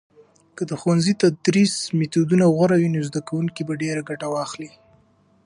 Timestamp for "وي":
2.79-2.89